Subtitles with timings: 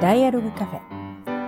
[0.00, 0.80] ダイアログカフェ。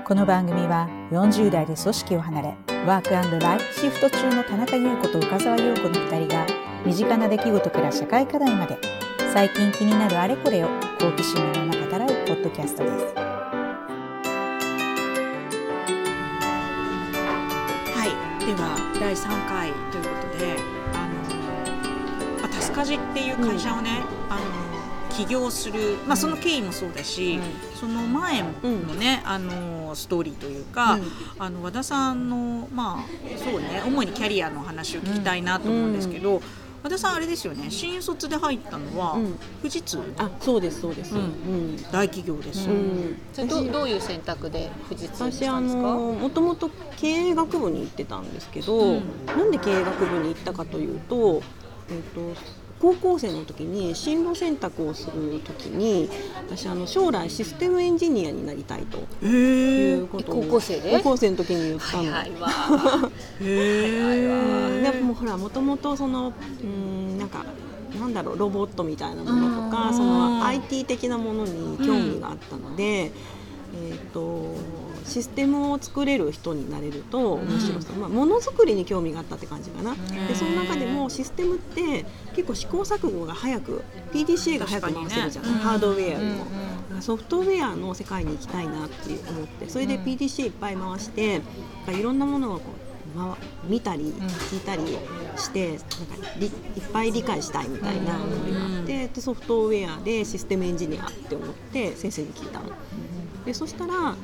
[0.05, 2.55] この番組は40代で組織を離れ
[2.87, 3.23] ワークラ
[3.57, 6.47] イフシフト中の田中優子と深澤陽子の2人が
[6.85, 8.79] 身近な出来事から社会課題まで
[9.33, 10.69] 最近気になるあれこれを
[11.01, 13.07] 好奇心のまま語らうポッドキャストです。
[17.93, 18.11] はい、
[18.47, 20.57] では第3回ということで、
[20.95, 21.15] あの
[22.41, 24.66] まあタスカジっていう会社をね、あの
[25.17, 27.39] 起業する、まあその経緯もそうだし、
[27.75, 28.49] その前の
[28.95, 30.99] ね、あのストーリーというか、
[31.39, 36.43] あの和田さんのまあそうね、主にキャリアの話を聞きたいなと思うんですけど。
[36.83, 39.39] 和田さんあれですよね新卒で入ったのは、うん。
[39.61, 41.75] 富士通あそうですそうです、ううん。
[41.75, 43.19] ん大企業です、うん。
[43.49, 45.83] どどういう選択で富士通にし私あたんですか？
[45.83, 49.27] のもともと経営学部に行ってたんですけど、うん。
[49.27, 51.43] なんで経営学部に行ったかというと,、
[51.91, 52.35] えっと
[52.81, 60.99] 高校生の時に進路選択をする時に私あの将来システムエンジニアになりたいということを高校生で？
[60.99, 62.13] 高校生の時に言ったの。
[62.13, 62.49] はいはいわ。
[63.41, 67.45] へえでもほらもともとそのうんなんか
[67.99, 73.13] なんだろうロボットみたいなものとかうんその IT 的なものに興味があったので、
[73.75, 74.55] えー、と
[75.05, 79.95] システムを作れる人になれると面白そう、まあ、ものづくりに興味があったって感じかな。
[79.95, 85.59] でその中でもシステムって結構試行錯誤が早く PDCA が早く回せるじゃない、ね。
[85.59, 86.45] ハードウェアよりも。
[86.45, 91.43] うんソフトウェアの世界に行きたいなって思ってそれで PDC いっぱい回して、
[91.89, 92.71] いろんなものをこ
[93.15, 94.13] う、ま、見たり
[94.51, 94.83] 聞いたり
[95.37, 95.87] してなんか
[96.39, 96.53] りいっ
[96.93, 102.67] ぱい理解したいみたいな思いがあって、でソフトウェアでシステムエンジニアって思って先生に聞いたの。
[103.47, 104.17] でそしたらなん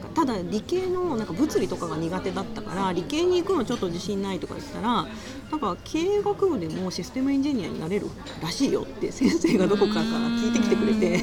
[0.00, 5.06] かただ理系のなんか物理とかが苦手だったから理系に行くのちょっと自信ないとか言ったら
[5.50, 8.06] なんか経営学部でもシステムエンジニアになれる
[8.42, 11.22] らしいよって先生がどこかから聞いてきてくれて。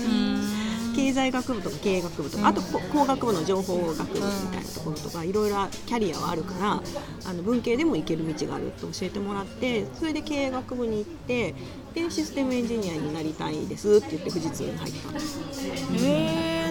[0.98, 6.82] 経済学部とか経営学部とか、あとこ工学部の情報学部みたいなところとか、いろいろキャリアはあるから
[7.30, 11.54] あの文系でも行ける道があるって教えてもらってそれで経営学部に行って
[11.94, 15.40] でシステムエンジニアになりたいですって言って富士通に入ったんです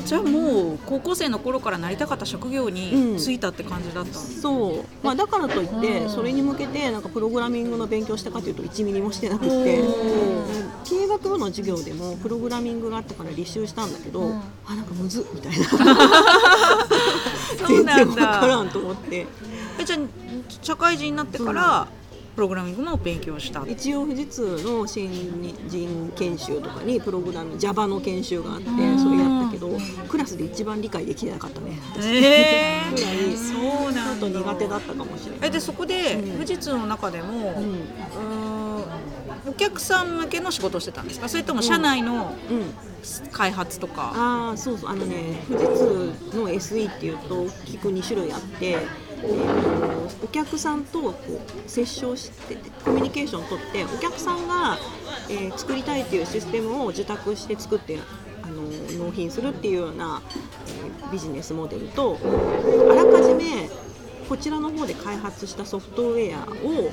[0.07, 9.85] じゃあもう高校生の頃からなりたかった職業に就いたって感じだったの、そう、まあ、だからといってそれに向けてなんかプログラミングの勉強したかというと1ミリもしてなくて。
[10.89, 14.35] 経営学部の授業でもプログラミングがあったから履修したんだけど、
[14.65, 15.67] あなんかむずっみたいな。
[17.67, 18.29] 全然なんだ。
[18.29, 19.27] わからんと思って。
[19.81, 19.99] えじゃあ
[20.63, 21.89] 社会人になってから
[22.37, 29.71] プログラミングも勉強した、一応富士通の新人研修とかにプログラム Java の研修があってそれやったけど
[30.09, 31.79] クラスで一番理解できてなかったね。
[31.95, 35.49] 私えぐらいそうちょなんだっと苦手だったかもしれない。
[35.49, 36.33] えでそこでうん。
[36.35, 37.73] 富士通の中でも、うん。
[37.73, 38.85] うーん
[39.49, 41.29] お客さん向けの仕事をしてたんですか？
[41.31, 42.75] それとも社内のうん。
[43.33, 44.91] 開発とか、ああそうそう。
[44.91, 48.79] あのね富士通の SE っていうと大きく2種類あって、
[50.23, 54.79] お客さんとこう接触してコミュニケーションを取ってお客さんが、
[55.29, 57.99] えー作りたいっていうシステムを受託して作って
[58.43, 58.63] あの
[59.07, 60.23] 納品するっていうような、
[60.67, 62.19] えービジネスモデルと
[62.91, 63.71] あらかじめ
[64.29, 66.91] こちらの方で開発したソフトウェアを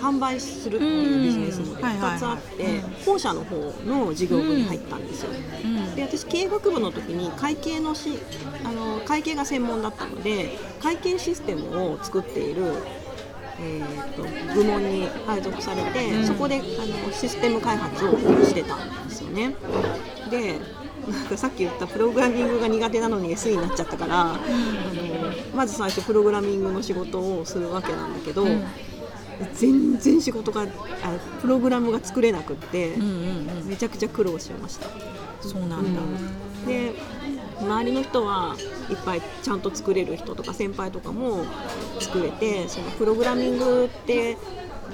[0.00, 5.30] 販売するっていうビジネスモデルうんはいはいはい2つあって後者の方の事業部に入ったんですよ。
[5.64, 5.94] うん。
[5.94, 8.18] で私経営学部の時に会計のし
[8.64, 12.62] あの会計が専門だったので会計システムを作っている、
[13.60, 14.22] えー、と
[14.54, 19.54] 部門に配属されて、そこであのシステム開発をしてたんですよね。
[20.30, 20.60] で
[21.08, 24.38] なんかさっき言ったプログラミングが苦手なのに SE になっちゃったから、あの
[25.54, 28.46] まず最初プログラミングの仕事をするわけなんだけど、
[29.54, 30.66] 全然仕事があ
[31.40, 33.08] プログラムが作れなくって、うんうん
[33.60, 33.66] うん。
[33.66, 34.86] めちゃくちゃ苦労しました。
[35.40, 36.00] そうなんだ、
[36.66, 36.92] で
[37.60, 38.56] 周りの人は
[38.90, 41.44] いっぱいちゃんと作れる人とか先輩とかも
[41.98, 44.36] 作れてそのプログラミングって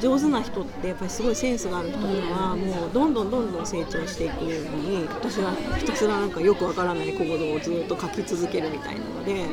[0.01, 9.45] 上手な人ってやっぱりすごいセンスがある人とかはもうどんどんどんどん成長していくのに私はひたすらなんかよくわからないコードをずっと書き続けるみたいなので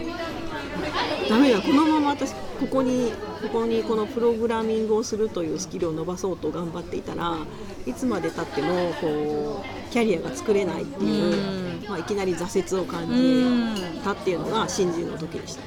[1.29, 3.11] ダメだこのまま私ここに
[3.41, 7.37] ここにこのプログラミングをするというスキルを伸ばそうと頑張っていたら
[7.85, 15.61] いつまでたってもこうキャリアが作れないっていう、まあ、いきなり挫折を感じたっていうのが新人の時でした。
[15.61, 15.65] へ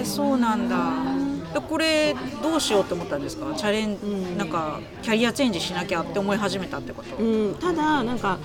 [0.00, 1.21] えそうなんだで
[1.60, 3.54] これどうしようって思ったんですか？
[3.54, 4.38] チャレン、うん。
[4.38, 8.38] なんかキャリアチェンジしなきゃって思い始めたってこと、うん、ただなんか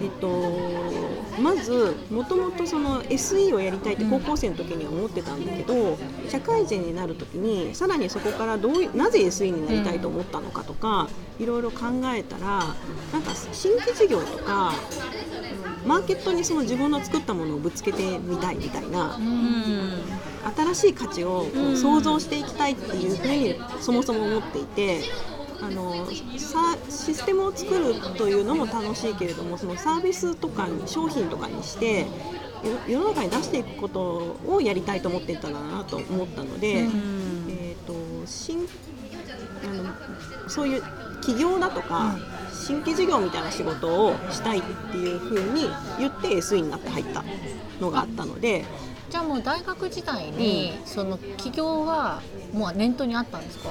[0.00, 0.58] えっと
[1.40, 5.96] まずもともとその SE をやりたいって高校生の時には思ってたんだけど、
[6.28, 11.08] 社会人になる時にさらにそこからどうなぜ SE になりたいと思ったのかとか、
[11.38, 12.64] いろいろ考えたら
[13.12, 14.72] なんか新規事業とか、
[15.82, 15.88] うん。
[15.88, 19.16] マーケットにその自分の作ったものをぶつけてみたいみたいな。
[19.16, 25.00] うん新しい価値をこう創造していきたいっていうふうにそもそも思っていて。
[25.64, 26.06] あの
[26.38, 32.06] さシステムを作るというのも楽しいけれどもそのサービスとかに商品とかにしてよ
[32.88, 37.94] 世の中に出していくことをやりたいと思っていたんだなと思ったので、うんえー、と
[38.26, 38.66] 新
[39.64, 40.82] あのそういう
[41.22, 42.16] 起業だとか、
[42.52, 45.68] 新規事業みたいな仕事をしたいっていうふうに
[46.00, 47.24] 言って SE になって入った
[47.80, 48.64] のがあったので
[49.12, 52.22] じゃあもう大学時代に、その起業は
[52.54, 53.68] もう念頭にあったんですか？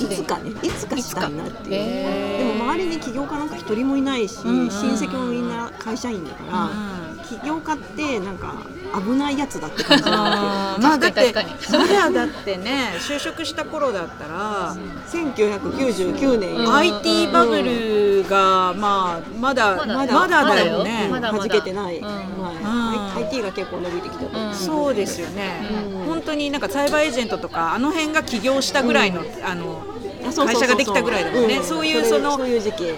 [0.00, 1.74] いつかねいつかしたいなっていう。
[1.74, 4.70] へーでも周りに起業家なんか一人もいないし、うんうん。
[4.70, 8.54] 親戚もみんな会社員だから、起業家ってなんか
[8.94, 10.80] 危ないやつだって感じなあー。
[10.82, 11.50] まあだって確かに。
[11.50, 16.74] 確そりゃだってね就職した頃だったら、んですよ1999年うん。
[16.74, 21.08] IT バブルがまあまだままだだだよね。
[21.10, 21.48] まだまだ。
[21.48, 22.06] 弾けてない、うん。
[22.06, 22.43] はい
[23.34, 26.06] IT が結構伸びてきたうそうですよね、うん。
[26.06, 29.84] 本当になんかサイバーエージェントとかあの辺が起業したぐらいの,、あの
[30.46, 31.58] 会社ができたぐらいだもんね。
[31.58, 31.64] ん。
[31.64, 32.94] そういうれそのそういう時期。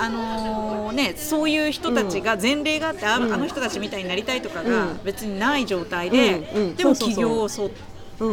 [0.00, 3.32] あのね、そういう人たちが前例があって、あうん。
[3.32, 5.00] あの人たちみたいになりたいとかがうん。
[5.02, 6.62] 別にない状態で、うん。
[6.62, 6.76] うん。
[6.76, 7.70] でも起業をそ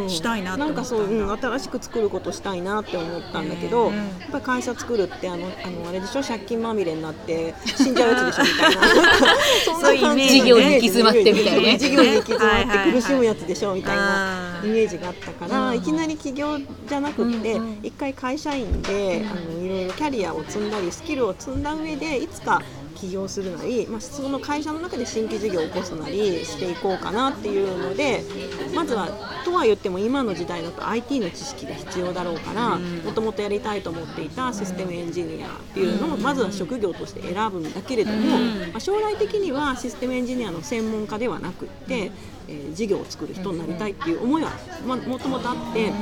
[0.08, 0.82] したいなと思ったんだ。
[0.82, 6.22] なんかそう、うん、新しく作ることしたいなって思ったんだけど、うんやっぱり会社作るってあのあのあれでしょ？
[6.22, 8.54] 借金まみれになって死んじゃうやつでしょ？
[8.54, 8.82] みたいな。
[9.80, 10.40] そういうイメージね。
[10.40, 11.78] 事業に行き詰まってみたいなね。
[11.78, 13.74] 事業に行き詰まって苦しむやつでしょ？
[13.74, 17.78] みたいなイメージがあったから、いきなり起業じゃなくって、うんうん。
[17.82, 22.60] 一回会社員で、あのいろいろキャリアを積んだりスキルを積んだ上でいつか
[22.96, 28.24] 起業するなり、まあ、その会社の中で新規事業を起こすなりしていこうかなっていうので
[28.74, 29.08] まずは
[29.44, 38.58] とは言っても今の時代だと IT の知識が必要だろうからもともとやりたいと思っていたシステムエンジニアっていうのをまずは職業として選ぶんだけれども、うん。
[38.72, 42.10] まあ、将来的にはシステムエンジニアの専門家ではなくって、
[42.48, 44.50] えー事業を作る人になりたいっていう思いは
[44.86, 45.92] まあもともとあって。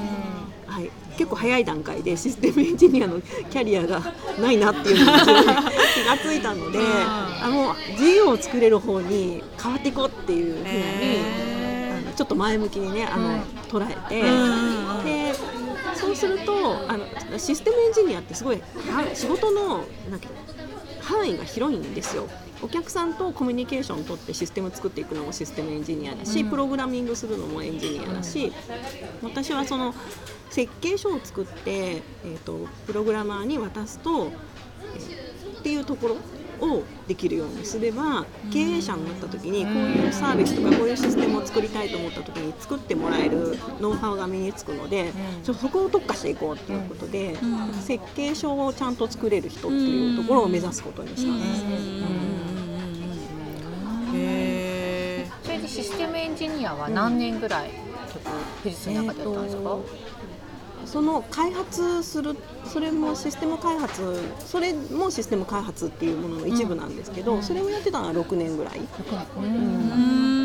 [0.67, 4.00] はい、結構早い段階でシステムエンジニアのキャリアが
[4.40, 15.05] ないなっていうのに気がついたので、あの事業を作れる方に変わっていこうっていうふうに、へあのちょっと前向きにねあの、捉えて、うん。
[15.05, 15.34] で
[15.94, 17.06] そうするとあの
[17.38, 20.28] システムエンジニアってすごいは仕事のなんか
[21.00, 22.28] 範囲が広いんですよ。
[22.64, 28.52] お客さんとコミュニケーションを取ってシステム作っていくのもシステムエンジニアだし、プログラミングするのもエンジニアだし、
[29.22, 29.94] 私はその
[30.49, 34.32] 設計書を作って、えー、とプログラマーに渡すと、
[34.96, 35.25] えー
[35.61, 45.11] っていうところをできるようにすれば経営者になった時にこういうサービスとかこういうシステムを作りたいと思った時に作ってもらえるノウハウが身につくので、
[45.43, 47.34] ちょそこを特化していこうということで、
[47.81, 52.33] 設計書をちゃんと作れる人っていうところを目指すことにしたんですね。
[55.75, 57.71] システムエンジニアは何年ぐらい、
[58.62, 60.25] 富士通の中でやったんですか、えーと
[60.87, 62.37] その開発する
[62.67, 70.44] それもシステム開発それもシステム開発っていうものの一部なんですけど、それをやってたのは6年ぐらい、ーうん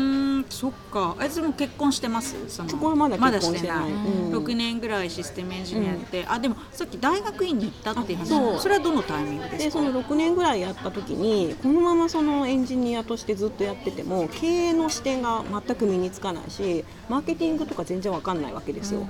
[0.50, 1.16] そっか。
[1.18, 2.36] あいつも結婚してます？
[2.48, 3.78] そのそこはまだ結婚してない。
[3.78, 3.96] まだう
[4.40, 4.44] ん。
[4.44, 8.24] 6年ぐらいシステムエンジニアやって、あでもさっき大学院に行ったっていう話。
[8.24, 8.58] あそう。
[8.58, 9.64] それはどのタイミングですか？
[9.64, 19.06] でその6年ぐらいやった時にこのままそのエンジニアとしてずっとやってても経営の視点が全く身につかないしマーケティングとか全然わかんないわけですよ。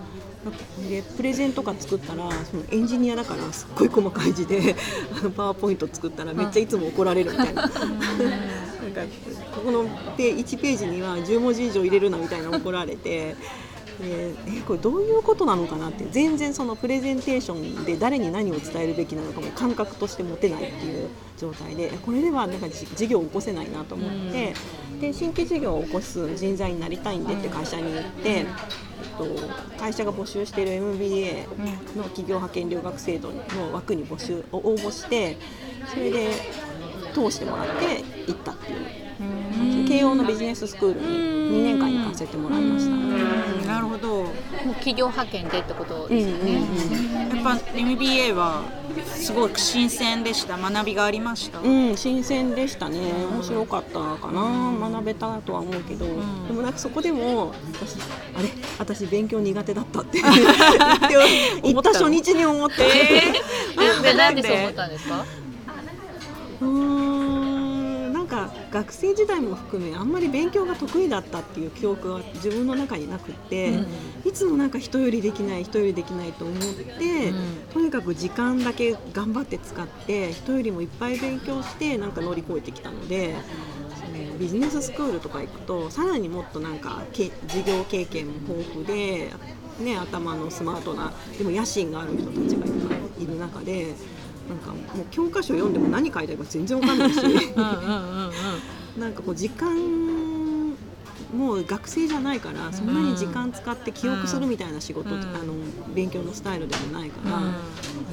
[0.88, 4.74] でプレゼンとか作ったらそのエンジニアだからすっごい細かい字で
[5.18, 7.70] あのパワーポイント作ったらめっちゃいつも怒られるみたいな。
[8.80, 9.02] なんか
[9.54, 9.84] ここの
[10.16, 13.36] ペ1ページには10文字以上入れるなみたいな怒られて。
[14.00, 24.54] でえこれどういうことなのかなって全然そのプレゼンテーションで誰に何を伝えるべきなのかも感覚として持てないっていう状態でこれではなんかじ事業を起こせないなと思って、
[25.00, 28.46] で新規事業を起こす人材になりたいんでって会社に言って、えっ
[29.18, 29.26] と、
[29.78, 31.46] 会社が募集している MBA
[31.96, 35.36] の企業派遣留学制度の枠に募集を応募して
[35.88, 36.30] それで
[37.10, 38.78] 通してもらって行ったっていう。
[39.86, 42.92] 慶応のビジネススクールに2年間行かせてもらいました。
[42.92, 43.66] うん。
[43.66, 44.22] なるほど。
[44.22, 44.30] も
[44.70, 48.62] う企業派遣でってことですよね、やっぱ MBA は
[49.06, 50.56] すごく新鮮でした。
[50.56, 52.98] 学びがありました、うん、新鮮でしたね。
[53.32, 54.90] 面白かったかな。
[54.90, 56.12] 学べたとは思うけど、で
[56.52, 57.96] もなんかそこでも私
[58.36, 58.48] あれ？
[58.78, 60.34] 私勉強苦手だったって 言っ
[61.62, 65.24] て行った初日に思った、なんでなんでそう思ったんですか？
[66.60, 68.12] うーん。
[68.12, 73.72] なんか学生時代も含めあんまり勉強が得意だったっていう記憶は自分の中になくって、
[74.24, 77.32] いつもなんか人よりできない人よりできないと思って、
[77.72, 83.34] とにかく時間だけ頑張って使って人よりもいっぱい勉強してなんか乗り越えてきたので
[84.38, 89.30] ビジネススクールとか行くとさらにもっとなんかけ事業経験も豊富で、
[89.80, 93.94] ね、頭のスマートなでも野心がある人たちがいっぱいいる中で
[94.50, 97.20] なんかもう教科書読んでも何書いてあるか全然わかんないし。
[98.98, 99.76] なんかこう時間
[101.34, 105.54] もう学生じゃないからそんなに時間使って記憶するみたいな仕事、うん、あの
[105.94, 107.54] 勉強のスタイルでもないから、うん、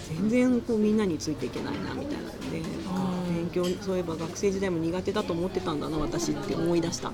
[0.07, 7.11] 全然こうみんなについていけないなみたいなので、うん、勉強そういえば学生時代も苦手だと思ってたんだな私って思い出した。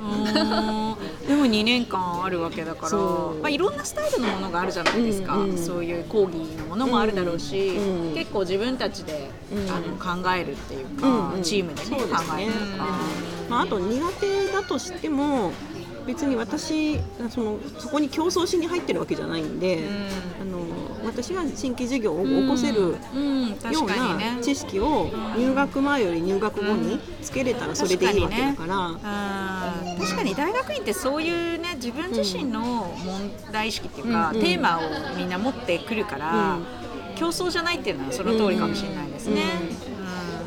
[1.28, 7.78] でも2年間あるわけだからまあ、いろんなスタイルのものがあるじゃないですか、うんうん、そういう講義のものもあるだろうし、
[8.14, 9.30] 結構自分たちで、
[9.70, 12.04] あの考えるっていうか、チームでね、考
[12.38, 13.34] えるとか。
[13.50, 15.52] まあ、あと苦手だとしても
[16.06, 17.00] 別に私
[17.30, 19.92] そのそこに競争しに入ってるわけじゃないんで、うん、
[20.42, 20.60] あの
[21.14, 29.00] 私が新規事業を起こせるような知識を入学前より入学後につけれたらそれでいいわけだから、
[30.00, 30.34] 確かに。
[30.34, 34.82] 大学院ってそういうね自分自身の問題意識っていうか、うん、テーマを
[35.16, 36.58] みんな持ってくるから、
[37.16, 39.44] 競争じゃないっていうのはその通りかもしれないですね。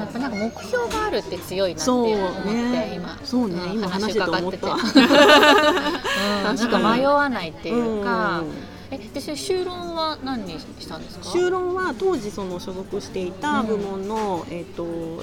[0.00, 8.42] やっぱなんか目標があるって強いなって思って、ね、今そうね、今話伺ってて、 うん、なんか迷わないっていうか。
[8.90, 11.25] えで修論は何にしたんですか？
[11.31, 15.23] 修論は当時その所属していた部門の、うん、えーと、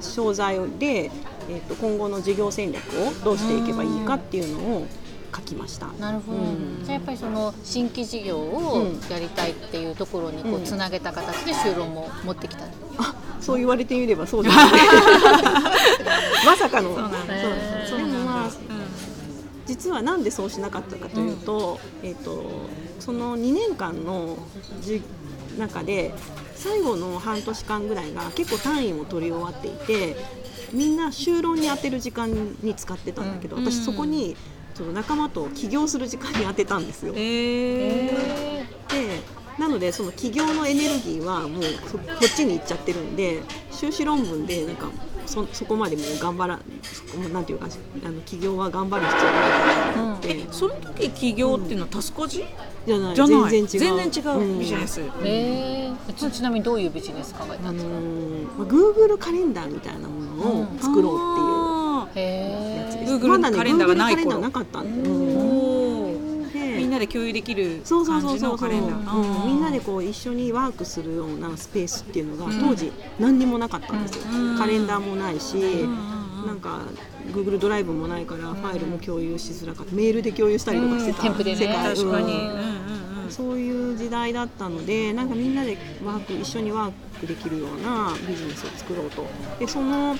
[0.00, 1.10] 商材で、
[1.48, 4.86] えーと、今後の事業戦略をどうしていけばいいかっていうのを
[5.34, 5.88] 書きました。
[5.98, 14.62] なるほど、うん、じゃあやっぱりその新規事業をやりたいっていうところにこうつなげた形で修論も持ってきた、うん、あそう言われてみればそうですね。
[16.46, 16.94] まさかの。
[16.94, 17.08] そう
[17.88, 18.13] そうでもまあ、
[19.66, 22.44] 実はなんでそうしなかったかというと,、えーと、
[23.00, 24.36] その2年間の
[24.80, 25.02] じ
[25.58, 26.12] 中で
[26.54, 30.16] 最後の半年間ぐらいが結構単位も取り終わっていて
[30.72, 32.30] みんな就労に充てる時間
[32.62, 34.36] に使ってたんだけど、私そこに
[34.74, 37.12] その仲間と起業する時間に当てたんですよ。
[37.16, 38.64] えー、で
[39.58, 44.90] なのでその起業のエネルギーはもうこっちに行っちゃってるんで修士論文でなんか
[45.26, 46.60] そそこまでもう頑張ら
[47.32, 47.66] なんていうか
[48.04, 52.44] あの起業は頑張る必要ないと思って、うん、その時起業っていうのはタスコジ、
[52.86, 53.16] じゃない。
[53.16, 53.68] 全然違う。
[53.68, 65.08] 全然違うビジネス、うん、えー、ちなみにどういうビジネス考えたんですか、あのーまあ、Google カレンダーみたいなものを作ろうっていうやつです、うん、Google まだねカレンダーがなかったんで、
[66.94, 68.04] なで共有できる感
[68.36, 69.46] じのカレンダー。
[69.46, 74.24] みんなでこう一緒にワークするようなスペースっていうのが当時何にもなかったんですよ、
[74.58, 75.56] カレンダーもないし、
[76.46, 76.80] なんか
[77.32, 79.94] Google ドライブもないからファイルも共有しづらかった。
[79.94, 81.44] メールで共有したりとかしてた、世界、
[81.94, 82.32] 確かに、
[83.30, 89.26] そういう時代だったのでなんかみんなでワーク一緒にワークできるようなビジネスを作ろうと。
[89.58, 90.16] でその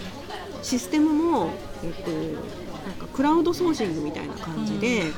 [0.63, 1.51] システムも、
[1.85, 5.13] えっと、なんかクラウドソーシングみたいな感じで、えー、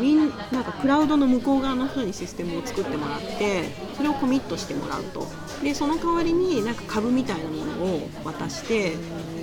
[0.00, 5.26] みんなんかクラウドの向こう側の人にシステムを作ってもらってそれをコミットしてもらうと。
[5.62, 8.94] でその代わりになんか株みたいなものを渡して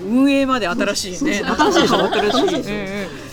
[0.05, 1.41] 運営まで新しいね。
[1.43, 1.98] 新しいでしょ？
[2.12, 2.63] 新しいで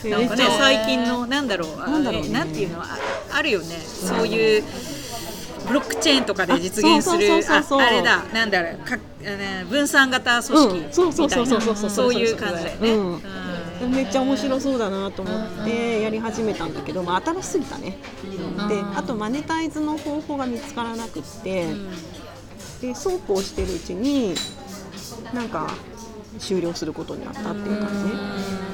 [0.00, 2.98] すよ、なんかね最近のなんだろうなんだろう、ね、なんていうのあ
[3.32, 3.76] あるよね。
[3.84, 4.64] そういう、
[5.66, 7.28] ブロックチェーンとかで実現する
[7.80, 8.24] あれだ。
[8.32, 8.88] なんだろう。
[8.88, 8.96] か
[9.68, 10.80] 分散型組織み
[11.28, 13.22] たいな、そういう感じだよね、うん
[13.86, 17.98] めっちゃ面白そうだなと思ってやり始めたんだけど、まあ、新しすぎたね、
[18.68, 21.66] であとマネタイズの方法が見つからなくって、
[22.80, 24.34] でそうこうしてるうちに
[25.32, 25.68] なんか
[26.38, 27.88] 終了することになったっていう感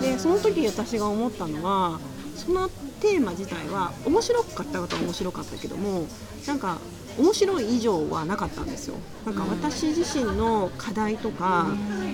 [0.00, 0.06] じ。
[0.06, 1.98] でその時私が思ったのは
[2.36, 2.68] その
[3.00, 6.06] テーマ自体は面白かったことは面白かったけども
[6.46, 6.78] なんか
[7.18, 8.96] 面白い以上はなかったんですよ。
[9.24, 11.68] なんか私自身の課題とか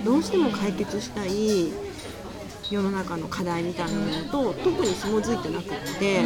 [0.05, 1.71] どうしても解決したい
[2.71, 6.23] 世の中の課題みたいなものと特に紐づいてなくって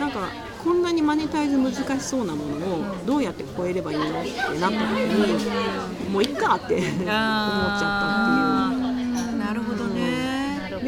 [0.00, 0.28] なんか
[0.62, 8.65] こんなにマネタイズ難しそうなものをどうやって超えればいいのってなった時にもういっかって思っちゃったっていう。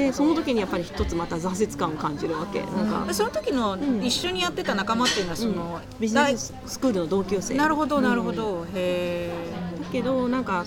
[0.09, 2.63] でその時にやっぱり一つまた挫折感を感じるわけ。
[2.63, 7.55] なんかその時の一緒にやってた仲間っていうのはその、ビジネススクールの同級生。
[7.55, 10.65] なるほどなるほど、へえけどなんか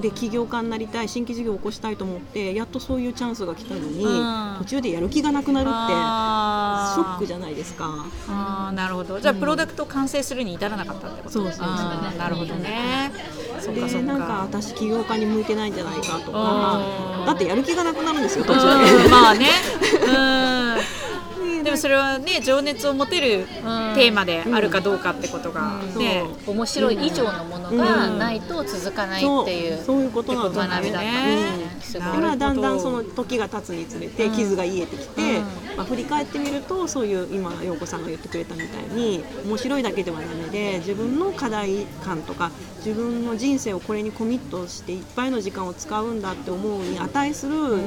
[0.00, 4.04] で起業家になりたい新規事業を起こしたいと思ってやっとそういうチャンスが来たのに、
[4.58, 5.72] 途中でやる気がなくなるって
[6.94, 8.06] ショックじゃないですか。
[8.28, 9.18] あなるほど。
[9.20, 11.66] じゃあ、プロダクト完成するに至らなかったってことそうそうそう。
[12.18, 13.10] なるほどね
[13.70, 17.22] でなんか私起業家に向いてないんじゃないかとか。
[17.26, 18.60] だってやる気がなくなるんですよ途中
[19.04, 19.08] で。
[19.10, 19.48] まあね。
[20.06, 21.62] うん。
[21.62, 23.46] でもそれはね情熱を持てる
[23.94, 26.54] テーマであるかどうかってことが、ねそう。
[26.54, 29.84] 面白い以上のものがないと続かないっていう、そう。
[29.86, 31.08] そういうことなんだ学びだった。
[31.08, 31.61] ね
[32.00, 35.62] からだんだんその時が経つにつれて傷が癒えてきて、うん。
[35.76, 42.50] まあ、振り返ってみるとそういう今陽子さんが言ってくれたみたいに面白いだけではダメで自分の課題感とか
[42.84, 47.78] 自分の人生をこれにコミットしていっぱいの時間を使うんだって思うに値する、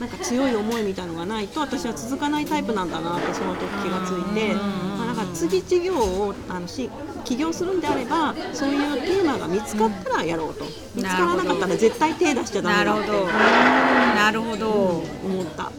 [0.00, 6.90] なんか強い思いみたいのがないと私は続かないタイプなんだなってその時気がついて、まあ、なんか次事業をあのし
[7.20, 13.10] 起業するんであればそういうテーマが見つかったらやろうと、見つからなかったら絶対手出しちゃダメだって。
[13.10, 13.26] なるほど。
[14.14, 14.70] なるほど、
[15.24, 15.70] 思った。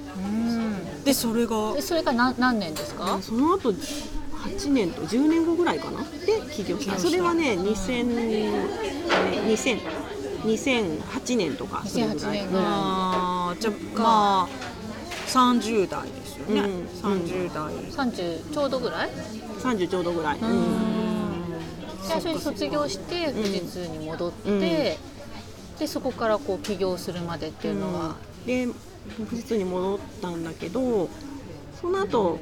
[1.04, 1.74] でそれが？
[1.74, 6.00] でそれが何何年ですか、その後8年と10年後ぐらいかな。
[6.26, 6.98] で起業した。
[6.98, 9.80] それはね2000えー2000
[10.44, 12.18] 2008年とかそれぐらい。
[12.18, 12.66] 2008年ぐらい。
[12.68, 14.48] あーじゃあまあ
[15.28, 19.10] 30代ですよね、うん30代、30ちょうどぐらい
[19.62, 21.11] ？30ちょうどぐらい、うん
[22.04, 24.60] 最初に卒業して富士通に戻って、うん。
[24.60, 28.16] でそこからこう起業するまでっていうのは、
[28.46, 28.68] で
[29.18, 31.10] 富士通に戻ったんだけど
[31.80, 32.40] その後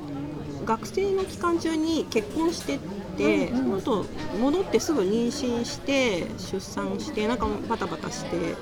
[0.65, 2.79] 学生の期間中に結婚してっ
[3.17, 4.05] て、その後
[4.39, 8.55] 戻ってすぐ妊娠して出産してなんかバタバタして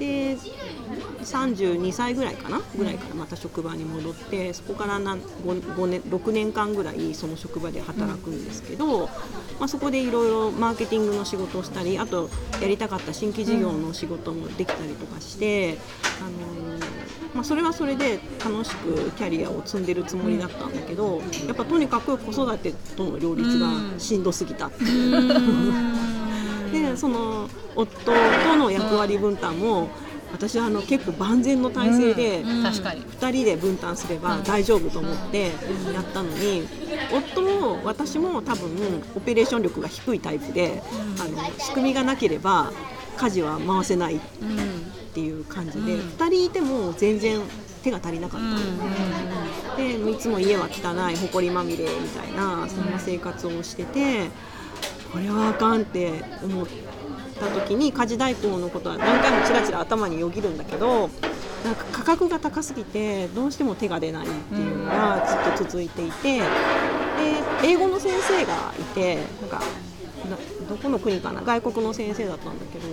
[0.00, 0.36] で
[1.22, 2.60] 32歳ぐらいかな？
[2.76, 9.06] ぐらいからまた職場に戻ってそこからな 5, 5年6年間ぐらいその職場で働くんですけど、
[9.58, 12.30] まあ、そこでいろいろマーケティングの仕事をしたりあと
[12.60, 15.76] やりたかった新規事業の仕事もできたりとかして、
[16.20, 16.30] あの
[17.34, 26.19] まあ、それはそれで楽しくキャリアを積んでるつもりだったんだけどやっぱとにかく子育てとの両立がしんどすぎたっていう。
[26.72, 29.88] でその夫との役割分担も
[30.32, 33.02] 私はあの結構万全の体制で確かに。
[33.02, 35.50] 2人で分担すれば大丈夫と思って
[35.92, 36.66] やったのに
[37.12, 38.70] 夫も私も多分
[39.14, 40.82] オペレーション力が低いタイプで
[41.18, 42.72] あの仕組みがなければ
[43.16, 44.20] 家事は回せないっ
[45.12, 47.40] ていう感じで2人いても全然
[47.82, 49.76] 手が足りなかった。
[49.76, 54.28] でいつも家は汚い埃まみれみたいなそんな生活をしてて
[55.12, 56.66] これはあかんって思っ
[57.38, 61.08] た時に家事代行のことは何回もちらちら頭によぎるんだけど
[61.64, 66.44] なんか価格が高すぎてどうしても手が出ないっていうのがずっと続いていてで
[67.64, 69.62] 英語の先生がいてなんか
[70.68, 72.86] どこの国かな外国の先生だったんだけど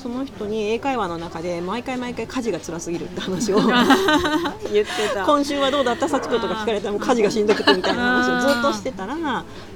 [0.00, 3.58] その人に英会話の中で毎回毎回家事が辛すぎるって話を
[4.72, 5.24] 言ってた。
[5.26, 6.08] 今週はどうだった？
[6.08, 9.20] 幸子とか聞かれたらもう家事がしんどくてみたいな話をずっとしてたらい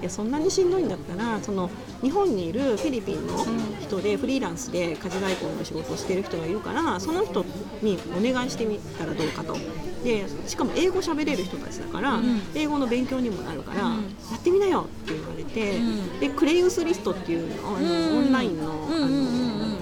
[0.03, 1.69] やそんなにしんどいんだったらその
[2.03, 3.45] 日本にいるフィリピンの
[3.83, 7.45] 人でフリーランスで家事代行の仕事をしている人がいるからその人
[7.83, 9.57] にお願いしてみたらどうかと。
[10.05, 12.21] でしかも英語喋れる人たちだから、
[12.55, 13.89] 英語の勉強にもなるから、や
[14.37, 15.81] ってみなよって言われて、
[16.21, 19.74] でクレイウスリストっていうあの、オンラインの,、あの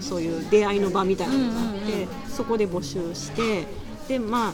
[0.00, 3.66] そういう出会いの場みたいなのがあって、そこで募集して
[4.08, 4.52] でまあ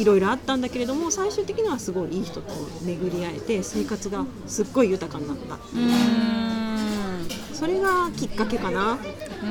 [0.00, 5.58] いろいろあったんだけれども最終的にはすごいいい人と巡り会えて生活がすっごい豊かになった。
[7.54, 8.98] それがきっかけかな。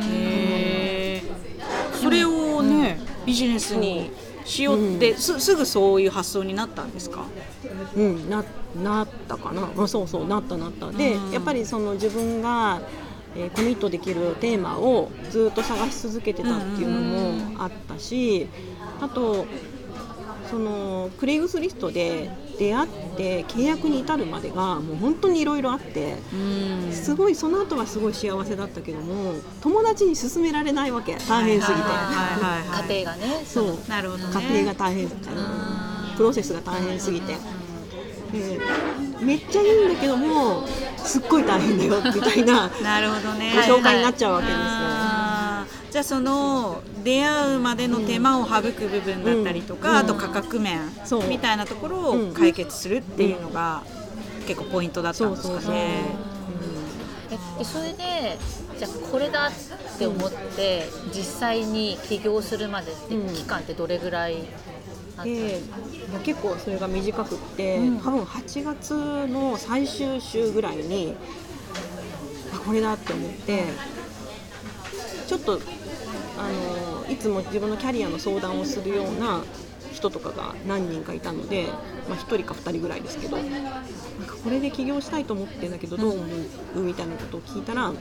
[0.03, 1.95] へー。
[1.95, 4.11] それをね、ビジネスに
[4.45, 7.25] しようって、すすぐそういう発想になったんですか？
[7.95, 8.45] うんな
[8.83, 9.71] なったかな。
[9.75, 10.91] あそうそうなったなった。
[10.91, 12.81] でやっぱりその自分が
[13.35, 18.47] えーコミットできるテーマをずっと探し続けてたっていうのもあったし
[19.01, 19.45] あと
[20.49, 26.15] そのクレイグスリストで出会って契約に至るまでがもう本当にいろいろあって
[26.91, 31.17] すごいその後はすごい幸せだったけども友達に勧められないわけ。
[31.27, 31.81] 大変すぎて。
[31.81, 31.91] はい
[32.43, 33.89] はいはい家庭がねそう。
[33.89, 34.33] なるほどね。
[34.33, 35.09] 家庭が大変
[36.15, 37.39] プロセスが大変すぎて、で
[39.21, 40.65] めっちゃいいんだけども
[40.97, 43.53] すっごい大変だよみたいな なるほどね。
[43.55, 44.61] ご紹介になっちゃうわけですよ。
[44.61, 45.91] あー。
[45.91, 49.97] じゃあその出会うまでの手間を省く部分だったりとか、うん。
[49.97, 51.23] あと価格面そう。
[51.25, 52.29] みたいなところうん。
[52.31, 53.83] を解決するっていうのが
[54.47, 55.75] 結構ポイントだったんですかそうそうそう
[57.63, 58.37] それで
[58.77, 64.43] じゃあこれだって思って実際に起業するまでってうん期間ってどれぐらい
[65.23, 65.61] で
[66.23, 67.99] 結構それが短くって、うん。
[67.99, 68.93] 多分8月
[69.27, 71.15] の最終週ぐらいに
[72.53, 73.63] あこれだって思って
[75.27, 75.59] ちょっと
[76.37, 79.43] あのいつも自分のキャリアの相談をするような
[79.93, 81.67] 人とかが何人かいたので、
[82.09, 83.47] まあ、1人か2人ぐらいですけどなん
[84.27, 86.23] かこれで起業したいと思ってるんだけどどう思
[86.75, 86.79] う？
[86.81, 87.93] みたいなことを聞いたら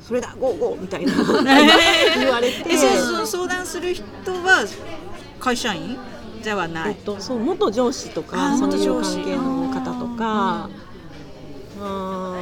[0.00, 1.12] それだゴーゴーみたいな
[2.18, 2.76] 言われて。
[3.24, 4.66] 相談する人は
[5.40, 5.96] 会社員？
[6.42, 6.90] じゃはない。
[6.90, 10.68] えっと、そう元上司とあかーそういう元上司関係の方とか
[11.80, 12.34] あ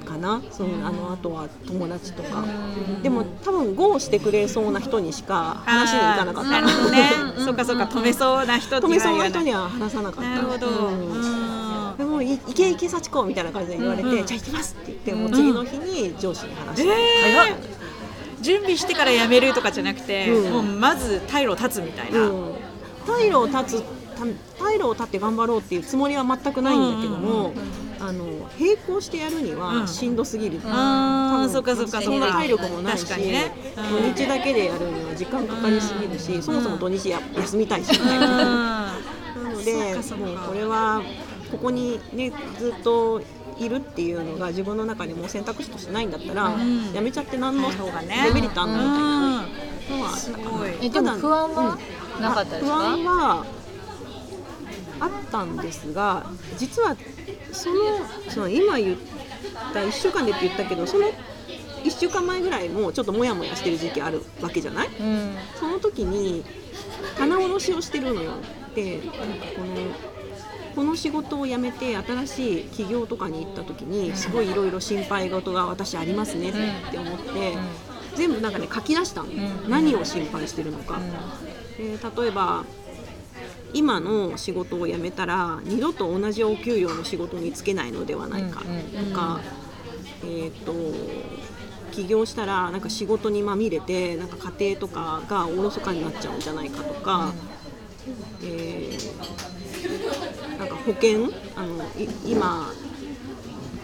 [0.00, 0.42] ーかな？
[0.50, 2.44] そのあのあとは友達とか。
[3.02, 6.50] でも多分 GO してくれそうな人にしか話に行かなかった。
[6.50, 7.10] なるほどね。
[7.44, 10.30] そうかそうか止めそうな人止めそうな人には話さなかった。
[10.30, 11.12] なるほど、うん。
[11.12, 11.96] うん。
[11.96, 14.26] でもい行け行け幸子みたいな感じで言われて、うんうん。
[14.26, 17.36] じゃあ行きますって言ってもう次の日に上司に話して、えー。
[17.38, 17.56] 早っ。
[18.42, 20.52] 準備してから辞めるとかじゃなくて、うん。
[20.52, 22.54] もうまず退路を立つみたいな、うん、
[23.06, 24.24] 退路を立つた
[24.64, 27.52] 退路を立って頑張ろうっていうつもりは全くないんだけども、
[27.98, 28.24] あの
[28.58, 29.60] 並行してやるにうん。
[29.60, 33.52] はしんどすぎる、あー多分そっかそっかそっかそんな体力もないし、ね。
[33.76, 34.14] うん。
[34.14, 38.28] 土日だけでやるには時間かかりすぎるし、そもそも土日や休みたいしみたいな。
[38.28, 38.92] な
[39.50, 41.02] のそでもうこれは
[41.50, 43.20] ここにねずっと
[43.58, 46.92] いるっていうのが自分の中にもう選択肢としてないんだったら、ん。
[46.92, 47.76] やめちゃって何のデ
[48.32, 49.46] メリットあんのみたいな
[49.94, 49.98] うん。
[49.98, 50.50] のはあったすかな。
[50.50, 51.78] ごいえでも不安は？
[52.22, 52.74] なかったですか？
[52.74, 53.46] あ不安は
[55.00, 56.96] あったんですが実は
[57.52, 57.76] その
[58.28, 58.96] その今言っ
[59.72, 61.06] た1週間でって言ったけどその
[61.84, 64.88] 1週間前ぐらいもちょっとモヤモヤしてる時期あるわけじゃない？
[64.88, 65.34] うん。
[65.58, 66.44] その時に
[67.18, 68.32] 棚卸しをしてるのよ。
[68.74, 69.14] でなんか
[69.56, 69.76] この
[70.74, 77.28] この仕事を辞めて新しい企業とかに行った時にすごいいろいろ心配事が私ありますねって思って、
[78.14, 79.68] 全部なんかね書き出したの、ん。
[79.68, 80.98] 何を心配してるのか、
[81.82, 82.64] で例えば
[83.74, 89.40] 今の仕事を辞めたら二度と同じお給料の仕事に就けないのではないかうんとか、
[90.22, 90.72] えー、と
[91.90, 97.32] 起業したらなんか仕事にまみれてなんか家庭とかがおろそかになっちゃうんじゃないかとか、
[98.42, 99.62] えー
[100.58, 102.70] なんか保険あのい今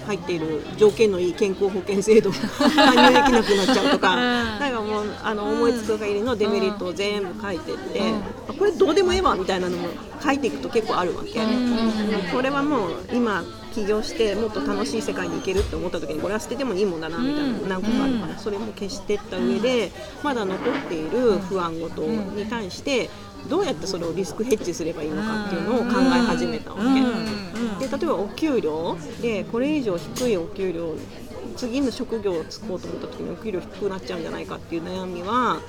[0.09, 8.01] 入っている条件のいい健康保険制度が加 入できなくなっちゃうとか、なんかもうあの思いつく限りのデメリットを全部書いてって、
[8.59, 9.89] これどうでもええわみたいなのも
[10.25, 11.41] 書いていくと結構あるわけ、
[12.33, 13.45] これはもう今
[13.75, 19.93] 起業してもっと楽しい世界に行けるって思った時にこれは捨ててもいいもんだなみたいな何個かあるから、それも消していった上で、
[20.23, 23.11] まだ残っている不安事に対して
[23.49, 26.79] どうやってそれをリスクヘッジすればいいのかっていうのを考え始めたわ
[27.81, 27.87] け。
[27.87, 30.95] で例えばお給料でこれ以上低いお給料
[31.57, 35.61] 次の職業を就こうと思った時にお給料低くなっちゃうんじゃないかっていう悩みは、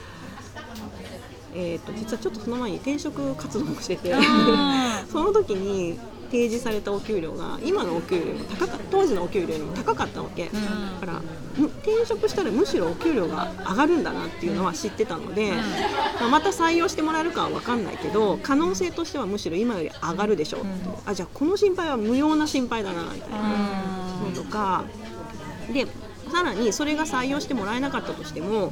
[1.56, 4.14] えー、と実はちょっとその前に転職活動もしてて。
[5.12, 6.00] その時に
[6.32, 8.24] 提示されたお給料が今のお給料
[8.58, 11.22] 高か当時のお給料よりも高かったわけ、だから
[11.58, 15.52] む転職したらむしろお給料が上がるんだなっていうのは知ってたので、
[16.20, 20.62] まあまた採用してもらえるかは分かんないけど可能性としてはむしろ今より上がるでしょう。
[20.62, 20.66] う、
[21.06, 23.38] あじゃあこの心配は無用な心配だなみたいな。
[24.20, 24.84] のとか。
[25.74, 25.88] で
[26.32, 28.72] さらにそれが採用してもらえなかったとしても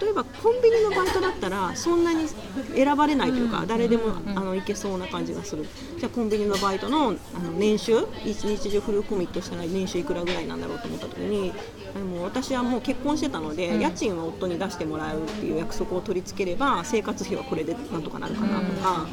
[0.00, 2.26] 例えばコンビニのバイトだったらそんなに
[2.74, 5.66] 選ばれないというか、誰でも、あのいけそうな感じがする。
[5.98, 8.06] じゃあコンビニのバイトのあの年収？
[8.24, 11.52] 一日中フルコミットしたら年収いくらぐらいなんだろうと思った時に
[11.94, 19.06] もう私はもう結婚してたので、家賃は夫に出してもらうっていう約束を取り付ければ生活費はこれでなんとかなるかなとか。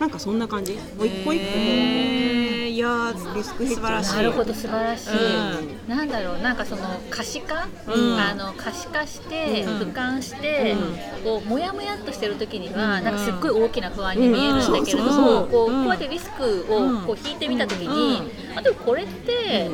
[0.00, 0.72] なんかそんな感じ？
[0.72, 8.18] もう一個一個もえーいやーリスクヘッジ素晴らしいなるほど素晴らしい、うなんだろうなんかその可視化、うん。
[8.18, 9.80] あの可視化して、うん。
[9.80, 10.74] 俯瞰して、
[11.22, 18.22] こうモヤモヤっとしてる時には、なんかすっごい大きな不安に見えるんだけれども、こううんこうやってリスクをうんこう引いてみた時に、
[18.56, 19.68] あでもこれって、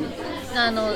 [0.59, 0.92] あの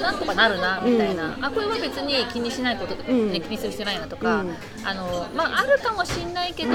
[0.00, 3.32] なんとかなるなみたいな、あこれは別に気にしないこと、うん。
[3.32, 4.56] ね気にする必要ないなとか、うん。
[4.84, 6.72] あのまああるかもしれないけど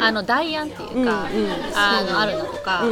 [0.00, 1.10] あの代案っていうか、うんうん。
[1.74, 2.84] あのあるなとか。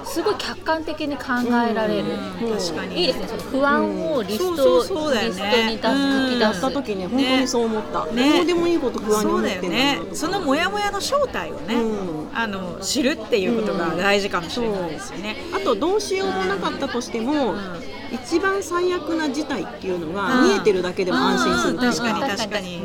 [0.00, 1.24] うんすごい客観的に考
[1.70, 2.04] えられる、
[2.42, 2.56] うん。
[2.58, 3.00] 確かに。
[3.00, 8.32] いいですねその不安をリスト,、うんそうそうそうだよリねストに出す書きやっ出す、た時に本当にそう思った、ね。
[8.38, 9.98] どうでもいいこと不安にそうだよ思ってんだね。
[10.14, 12.28] そのモヤモヤの正体をね、うん。
[12.34, 15.36] あの知るっていうことが大事かもしれないですよね。
[15.54, 17.54] あとどうしようもなかったとしても、
[18.12, 21.76] 一番最悪な事態っていうのが見えてるだけでも安心する。
[21.76, 22.20] っていう確かに。
[22.20, 22.80] うん確かに。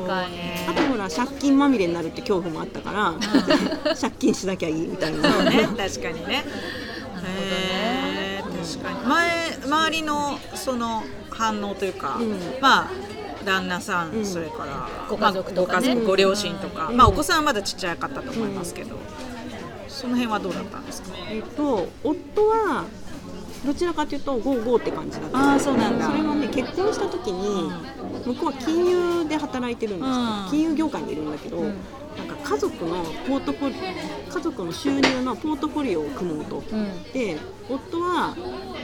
[0.00, 0.36] うんそう確かに。
[0.36, 3.14] ねあとほら借金まみれになるって恐怖もあったから、
[4.00, 5.30] 借金しなきゃいいみたいな。
[5.32, 5.68] そうね。
[5.76, 6.44] 確かにね。
[7.14, 9.06] なるへー確かに。
[9.06, 12.36] 前周りのその反応というか、うん。
[12.60, 12.90] まあ
[13.44, 14.26] 旦那さん、うん。
[14.26, 15.86] それからご家族とかね。
[15.88, 16.96] まあご家族ご両親とか、うん。
[16.96, 18.96] まあお子さんはまだちっちゃかったと思いますけど、
[19.88, 21.08] その辺はどうだったんですか？
[21.30, 22.84] えっと夫は
[23.64, 25.38] どちらかというとゴーゴーって感じだった。
[25.38, 26.06] ああそうなんだ。
[26.06, 27.70] それはね結婚した時に
[28.24, 28.86] 向こうは金
[29.22, 30.50] 融で働いてるんですよ、うん。
[30.50, 31.62] 金融業界にいるんだけど、
[32.16, 33.74] なんか家族のポートフォリ
[34.28, 37.02] 家族の収入のポートフォリオを組もうと、うん。
[37.12, 37.36] で
[37.68, 38.34] 夫は、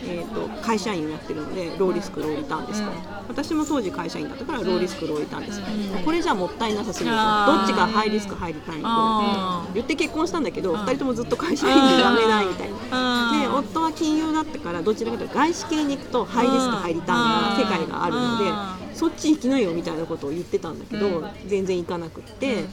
[0.05, 2.97] えー、と会社員をやってるのでローリスクローリターンですと、うん。
[3.29, 5.61] 私も当時会社員だったからローリスクローリターンです、
[6.05, 7.17] これじゃもったいなさすぎる。
[7.17, 10.77] どっちがハイリスクハイリターンに言って結婚したんだけど、うん。
[10.79, 13.33] 2人ともずっと会社員でダメだみたいな。
[13.33, 13.41] うん。
[13.41, 18.51] で夫は金融だったからどちらかというと外資系に行くとハイリスクハイリターンな世界があるので
[18.93, 21.29] うそっち行きなよみたいなことを言ってたんだけど、うん。
[21.47, 22.65] 全然行かなくって、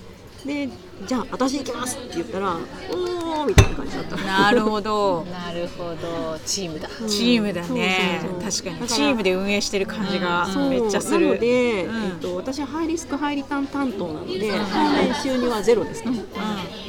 [0.45, 0.67] で
[1.07, 4.15] じゃあ私行きますって言ったらおーみたいな感じだった。
[4.17, 5.25] なるほど。
[5.25, 6.39] なるほど。
[6.45, 6.89] チームだ。
[7.01, 7.07] うん。
[7.07, 8.19] チームだね。
[8.21, 8.89] そうそうそう確かに。
[8.89, 11.27] チームで運営してる感じがめっちゃする。
[11.27, 12.03] なので、うん。
[12.03, 16.11] えっと、私はハイリスクハイリターン担当なので当面収入はゼロですと。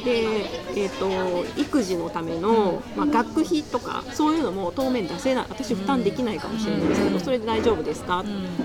[0.05, 1.09] で、えっと
[1.57, 8.23] 育児のための、まあ、学費とかそういうのも当面出せない私負担できないかもしれないですけど、それで大丈夫ですか、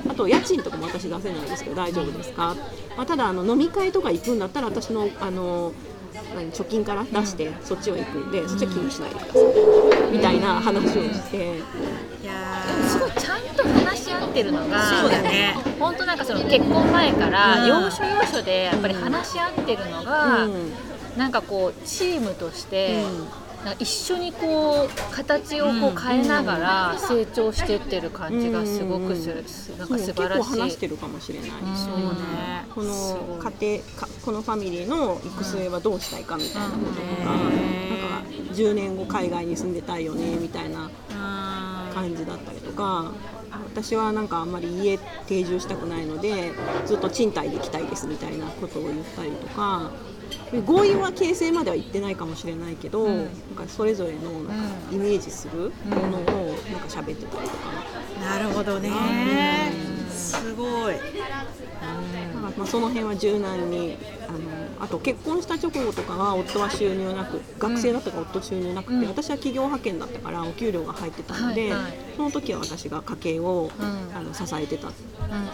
[0.08, 2.54] あと家賃とかも私出せないですけど大丈夫ですか、
[2.96, 5.39] まあ、ただあの飲み会とか行くんだったら私のあの
[6.35, 10.12] 何貯金から出してそっちは行くんで、そっちは気にしないでください。
[10.12, 11.57] みたいな話をして。
[11.57, 15.55] いやすごいちゃんと話し合ってるのがそうだね。
[15.79, 17.68] 本当なんかその結婚前からうん。
[17.68, 20.72] 要所要所でやっぱり話し合ってるのが、うん。
[21.16, 23.03] なんかこうチームとして、
[23.78, 29.44] 一緒にこう形をこう変えながら成長してってる感じがすごくする、
[29.78, 30.78] なんか素晴らそう結構話ししい。
[30.78, 31.96] てるかもしれない、ーそう。
[32.14, 37.50] ねこの家庭かこのファミリーの行く末はどうしたいかみたいなこととか、うん。
[37.90, 40.90] なんか10年後海外に住んでたいよねみたいなうん。
[41.94, 43.12] 感じだったりとか
[43.50, 44.96] 私はなんかあんまり家
[45.26, 46.52] 定住したくないので
[46.86, 49.90] ずっと賃貸で行きたいですみたいなことを言ったりとか
[50.66, 57.70] 合意は形成までは言ってないかもしれないけど、なんかそれぞれのなんかイメージするものをなんか喋ってたりとか。
[58.20, 59.89] なるほどね
[60.30, 60.94] すごい。
[62.34, 63.96] まあまあ、その辺は柔軟に
[64.28, 64.38] あの
[64.80, 69.08] あと結婚した直後とかは夫は収入なく学生だったから夫収入なくて、うん。
[69.08, 71.98] 私は企業派遣だったからお給料が入ってたので、はいはい。
[72.16, 74.16] その時は私が家計を、うん。
[74.16, 74.94] あの支えてたうん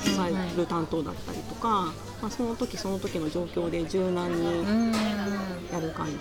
[0.01, 4.93] 支える担当だったりとか、まあ、その時その時の状況で柔軟にうん。
[5.73, 6.17] やる感じ。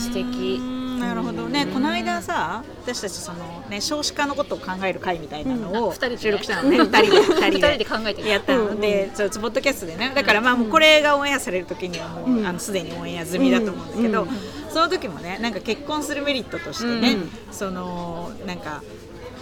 [0.00, 8.28] 素敵なるほどね、この間さ私たちその、ね、少子化のことを考える会みたいなのを収録したのね、二人で 二人二人で考えてる。
[8.28, 10.12] やったので、そうポッドキャストでね。
[10.14, 12.46] だからまあもうこれがオンエアされる時にはもう、うん。
[12.46, 14.28] あのすでにオンエア済みだと思うんですけど、うん。
[14.70, 17.30] その時もねなんか結婚するメリットとしてね、うん。
[17.52, 18.82] そのなんか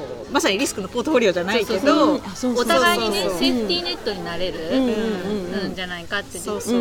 [0.03, 2.19] こうまさにリスクのポートフォリオじゃないけどお
[2.65, 5.75] 互いにねセーフティーネットになれる、うん。
[5.75, 6.79] じゃないかってそうそだ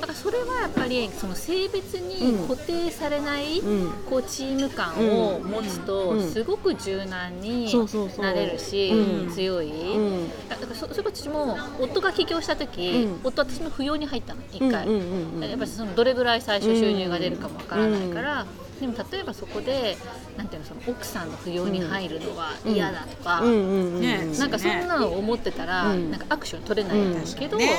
[0.00, 3.90] からそれはやっぱりその性別に固定されない、うん。
[4.08, 6.30] こうチーム感を持つと、うん。
[6.30, 7.72] すごく柔軟に
[8.18, 9.34] なれるし、うん。
[9.34, 10.48] 強い、うん。
[10.48, 13.20] だからそそれこそ私も夫が起業した時、うん。
[13.24, 18.46] 夫は私の扶養に入ったの1回、やっぱりそのどれぐらい最初収入が出るかもわからないから、
[18.82, 19.96] でも例えばそこで
[20.36, 23.40] なんていうのその奥さんの扶養に入るのは嫌だとか。
[23.40, 27.70] なんかそんなのを思ってたら、うんなんかアクション取れないんですけど、うんね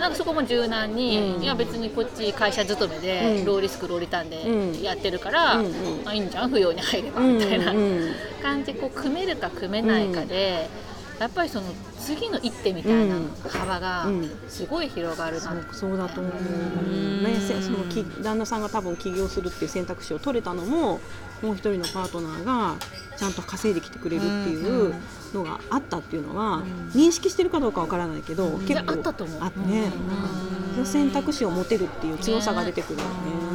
[0.00, 5.72] なんかそこも柔軟に、うんいや別にこっち会社勤めで、うんローリスクローリターンうんでやってるから、うんうん
[6.04, 10.68] あいいんじゃん扶養に入ればうんみたいなうんうん感じでこう組めるか組めないかで、
[11.22, 11.66] やっぱりその
[11.98, 13.16] 次の一手みたいな
[13.48, 14.30] 幅がうん。
[14.48, 16.32] すごい広がるな、そうそうだと思う、
[17.22, 21.00] ね、せそのき旦那さんが多分起業するっていう選択肢を取れたのも
[21.42, 22.74] もう一人のパートナーが
[23.16, 24.94] ちゃんと稼いできてくれるっていう
[25.32, 26.62] のがあったっていうのは、
[26.94, 29.42] 認識してるかどうかわからないけど、結構あったと思う。
[29.42, 29.92] あってね、
[30.84, 33.51] 選択肢を持てるっていう強さが出てくるよね。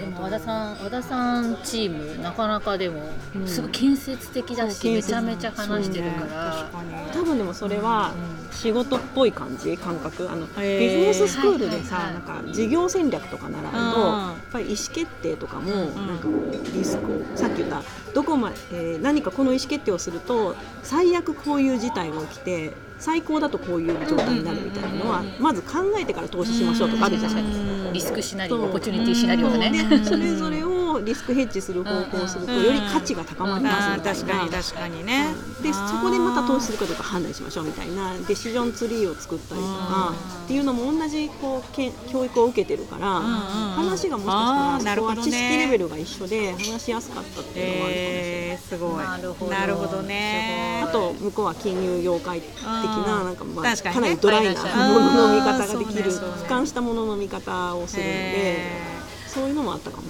[0.00, 3.46] でも和田さん和田さんチームなかなかでもうん。
[3.46, 6.70] すごい建設的だし、そう建設めちゃめちゃ話してるから。
[7.12, 8.12] 多分でもそれは
[8.50, 10.30] 仕事っぽい感じ感覚。
[10.30, 10.78] あのへー。
[10.78, 14.06] ビジネススクールでさ、はいはいなんか事業戦略とか習うと、うん。
[14.06, 17.82] やっぱり意思決定とかも、なんかこうリスクをさっき言った
[18.14, 27.64] どこま、えー何かこの意思決定をすると最悪こういう事態が起きて最高だとこういう状態になるみたいなのは、まず考えてから投資しましょうとかあるじゃないですか。
[27.94, 30.04] リスクシナリオ、オポチュニティシナリオがね。
[30.04, 30.73] それぞれを
[31.04, 34.20] リスクヘッジする方向をするとより価値が高まりますみたいな。
[34.20, 35.26] 確かに確かにね。
[35.62, 38.14] でそこでまた投資するかどうか判断しましょうみたいな。
[38.26, 40.12] デシジョンツリーを作ったりとか
[40.44, 47.94] っていうのも同じこうけん教育を受けてるから話がもしかしたらそこは知識レベルが一緒で話しやすかったっていうのもあるかもしれない。
[47.94, 49.50] えー、すごい。
[49.50, 50.82] なるほどね。
[50.84, 54.60] あと向こうは金融業界的ななんかまあ確かなりドライな
[54.92, 56.10] ものの見方ができる。
[56.10, 58.14] 俯瞰したものの見方をするので。
[58.14, 58.93] え
[59.34, 60.06] そういうのもあったかもし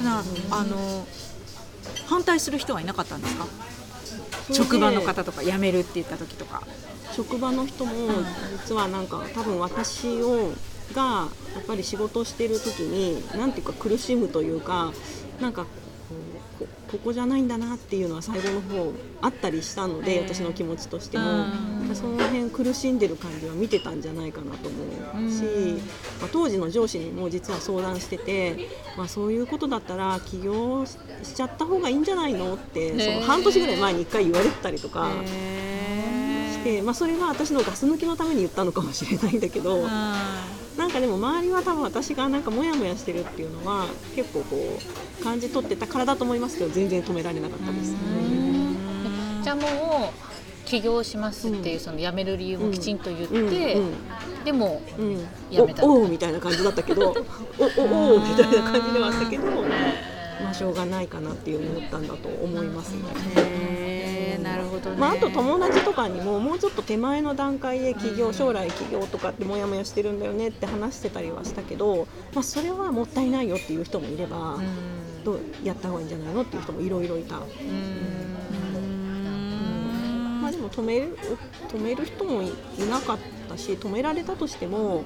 [0.00, 0.22] れない。
[0.22, 1.06] ーなあの
[2.06, 3.46] 反対する人はいなかったんですか？
[4.52, 6.62] 職場の方とか辞めるって言った時とか。
[7.12, 7.92] 職場の人も
[8.64, 10.52] 実はなんか多分私を
[10.94, 14.92] がやっぱり仕事をしてる時になんていうか苦しむというか
[15.40, 15.66] なんか
[16.60, 18.92] こここじゃないんだなっていうのは最後の方
[19.22, 21.70] あったりしたので私の気持ちとしても。
[21.94, 25.42] その辺苦しんでる感じは見てたんじゃないかなと思うし、
[26.20, 30.96] まあ、当時の上司にも実は相談してて、まあ、そういうことだったら起業し
[31.34, 35.10] ちゃった方がいいんじゃないのってその半年ぐらい前に1回言われてたりとか。
[36.50, 39.86] して、まあ、それは私のガス抜きのために言ったのかもしれないんだけど
[40.76, 44.78] なんかでも周りは多分私がなんかモヤモヤしてるっていうのは結構こ
[45.20, 47.94] う感じ取ってたからだと思いますけど全然止められなかったです。
[49.42, 49.62] じゃあも
[50.12, 53.94] う起業しますっていうその辞める理由もきちんと言って、うんうん
[54.44, 55.28] でもうん。
[55.50, 57.10] やめたおおうみたいな感じだったけど
[57.58, 59.44] おおおうみたいな感じではあったけど、
[60.42, 63.79] まあ、しょうがないかなっていう思ったんだと思いますね。
[64.42, 74.58] なるほどね、まあ、あと友達とかにももうちょっと手前の段階で起業将来起業とかってモヤモヤしてるんだよねって話してたりはしたけど、まあ、それはもったいないよっていう人もいれば、
[75.24, 77.40] どうやった方がいいんじゃないのっていう人もいろいろいた。
[80.40, 81.18] まあ、でも止める
[81.68, 82.50] 止める人もい
[82.90, 85.04] なかったし止められたとしても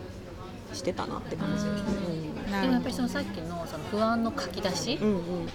[0.73, 1.65] してたなって感じ。
[1.67, 2.35] うん。
[2.35, 5.49] でもやっぱりそのさっきのその不安の書き出し、うんうん。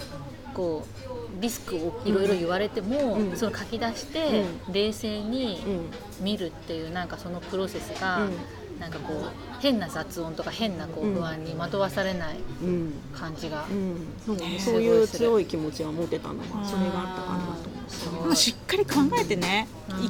[0.53, 3.37] こうリスクをいろいろ言われても、うん。
[3.37, 6.25] その書き出して冷静にうん。
[6.25, 8.33] 見るっていうなんかそのプロセスが、うん
[8.79, 12.93] なんかこう変な雑音とか変なこう不安に惑わされないうん。
[13.13, 13.97] 感じが、うん。
[14.25, 17.69] そうねねそういう強い気持ちは持てたのはそれがあったかなと
[18.09, 19.67] 思うでもしっかり考えてね、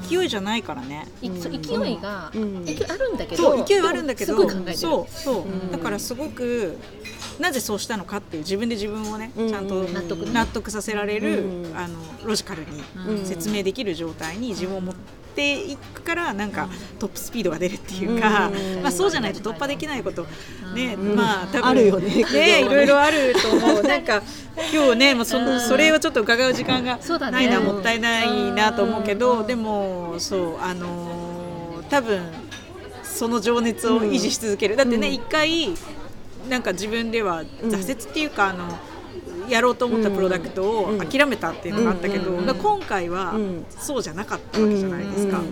[0.09, 1.07] 勢いじゃないからね。
[1.23, 1.41] ううん。
[1.41, 2.65] 勢いが、うん。
[2.65, 4.77] 勢いあるんだけどそう勢いはあるんだけどすごい考えてる。
[4.77, 5.71] そうそう、うん。
[5.71, 6.77] だからすごく
[7.39, 9.49] なぜそうしたのかっていう自分で自分をねうん。
[9.49, 11.77] ちゃんと納得納得させられる、うん。
[11.77, 12.63] あのロジカル
[13.07, 13.15] うん。
[13.15, 15.01] に説明できる状態に自分を持って
[15.37, 18.81] いくからなんかトップスピードが出るっていうか、うん。
[18.81, 20.25] まあ、そうじゃないと突破できないこと
[20.75, 21.15] ね、うん。
[21.15, 23.83] まあ多分あるよねねいろいろあると思う。
[23.83, 24.21] なんか
[24.73, 27.31] 今日ねもうそのそれをちょっと伺う時間がそうだね。
[27.31, 29.47] ないのはもったいないなと思うけど、うん。
[29.47, 32.21] でもそうあのー多分
[33.03, 35.13] その情熱を維持し続ける、だってねうん。
[35.13, 35.69] 一回
[36.49, 38.77] なんか自分では挫折っていうか、あの
[39.49, 40.99] やろうと思ったプロダクトをうん。
[40.99, 43.65] 諦めたっていうのがあったけど、今回はうん。
[43.69, 45.43] そうじゃなかったわけじゃないですか、うん。
[45.45, 45.51] うん。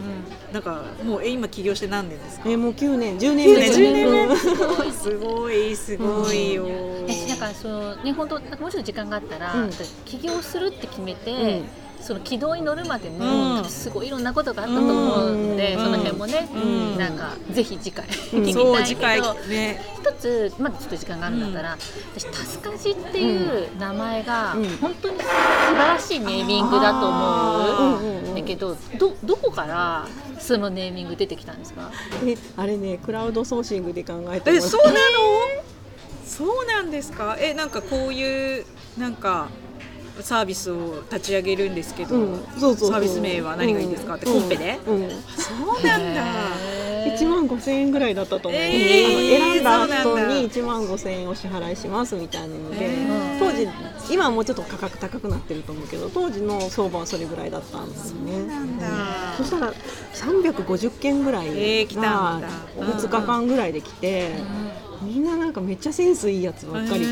[0.54, 2.50] なんかもうえ今起業して何年ですか？
[2.50, 3.18] えもう9年。
[3.18, 3.56] 10年目。
[3.56, 4.08] 9年。
[4.08, 6.66] 10年すごいすごいよ、
[7.08, 9.70] えなんかそうね本当もうちょっと時間があったら、うん。
[10.06, 11.66] 起業するって決めて、うん
[12.08, 13.58] その軌道に乗るまでも、うん。
[13.58, 15.84] 多分すごいいろんなことがあったと思うので、うん。
[15.84, 16.98] その辺もね、うん。
[16.98, 19.84] なんかぜひ次回う ん聞きそうたいけ次回ど、ね。
[20.02, 21.78] 一つまだちょっと時間があるんだったら、
[22.16, 24.78] 私タスカジっていう名前がうん。
[24.78, 28.36] 本当に素晴らしいネーミングだと思うん。
[28.36, 30.08] だけどどどこから
[30.40, 31.92] そのネーミング出てきたんですか？
[32.26, 34.98] えあれねクラウドソーシングで考えてますえそうなの？
[36.26, 37.36] そうなんですか？
[37.40, 38.66] えなんかこういう
[38.98, 39.48] なんか
[40.22, 46.22] サービスを立ち上げるんですけど、うんそうそうサービス名は何がいいですかって、コンペで、そうなんだ。
[46.22, 47.18] へー。
[47.18, 52.90] 1万5千円ぐらいだったと思う、えーあの選んだ人に1万5千円お支払いしますみたいなので、
[53.40, 53.68] 当時
[54.14, 58.34] 今はもうちょっと価格高くなってると思うけど当時の相場はそれぐらいだったんですよね。
[59.38, 59.74] そしたら
[60.14, 62.50] 350件ぐらいがんだ。
[62.78, 64.32] 2日間ぐらいで来て、
[65.02, 67.08] みんななんかめっちゃセンスいいやつばっかりだ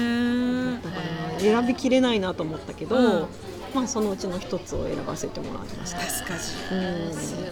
[0.79, 3.27] ったから選びきれないなと思ったけど、うん。
[3.73, 5.99] まあそのうちの一つを選ばせてもらいました。
[5.99, 6.33] 確か
[6.71, 7.13] うん。
[7.13, 7.45] すごい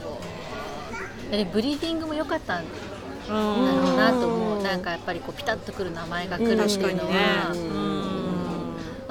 [1.32, 2.70] えブリーディングも良かったんに
[3.28, 4.58] だろうなと思う。
[4.58, 4.64] うん。
[4.64, 7.54] なんかやっぱりこうピタッとくる名前が来るっていうのは、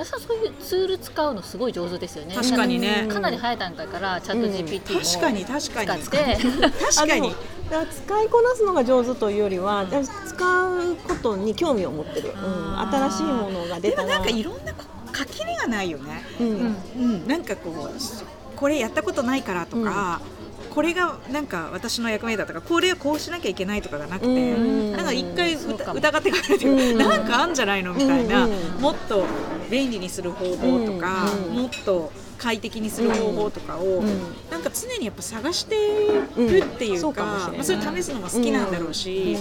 [0.03, 2.35] うんうんそういうツール使うのすごい上手ですよね。
[2.35, 3.07] 確かにね。
[3.09, 6.03] かかなり早い段階からチャット GPT も確かに確かに。
[6.03, 6.37] 使って。
[6.95, 7.35] 確かに。
[7.91, 9.87] 使いこなすのが上手というよりは
[10.27, 14.09] 使うことに興味を持ってる、うん、新しいものが出たら。
[14.09, 16.25] でもなんかいろんなこ垣根がないよね。
[16.41, 16.47] うん。
[16.47, 16.77] うん。
[16.97, 20.21] うん、なんかこうこれやったことないからとか、
[20.75, 24.93] これがなんか私の役目だとかこれはこうしなきゃいけないとかがなくて、うん。
[24.93, 27.11] なんか一回疑ってくれていうか、うん。
[27.11, 28.81] なんかあんじゃないのみたいな、うん。
[28.81, 29.25] もっと
[29.71, 31.57] 便利にする方法とか、うん。
[31.57, 34.09] もっと快適にする方法とかを、うん。
[34.51, 35.77] なんか常にやっぱ探して
[36.37, 39.37] るっていうか,、まあ、それ試すのが好きなんだろうし、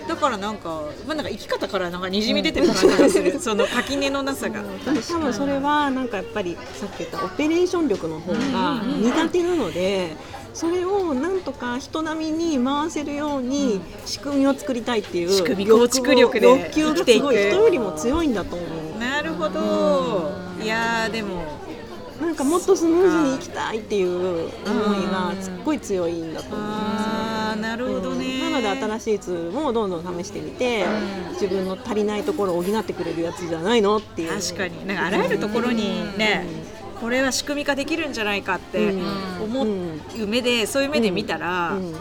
[0.00, 0.06] うん。
[0.06, 4.62] だからなんか,、まあ、なんか生き方からなんかにじみ出てる感じがする、 その垣根のなさが。
[4.86, 10.16] 多分それはなんかやっぱりさっき言ったオペレーション力の方が苦手なので
[10.58, 16.48] それをなんとか人並みに回せるように仕組みを作りたいっていう仕組み構築力で。
[16.48, 18.98] 欲求がすごい人よりも強いんだと思う。
[18.98, 21.44] なるほど、いやーでも。
[22.20, 27.56] なんかもっとスムーズに行きたいっていう思いがすっごい強いんだと思います。
[27.56, 27.62] ね。
[27.62, 28.52] なるほどね、うん。
[28.52, 30.86] なので新しいツールもどんどん試してみて、
[31.34, 34.30] 自分の足りないところを補ってくれるやつじゃないのっていう。
[34.30, 34.84] 確かに。
[34.88, 36.44] なんかあらゆるところにね、
[37.00, 38.92] これは仕組み化できるんじゃないかって
[39.42, 39.66] 思う
[40.26, 41.94] 目でそういう目で見たら、うん。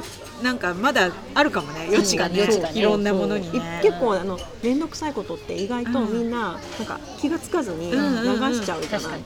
[0.43, 1.87] なんかまだあるかもね。
[1.89, 3.79] 余地がねいろんなものにね。
[3.81, 9.23] 結構あの面倒くさいことって意外とみんな,、なんか気がつかずに流しちゃうじゃない、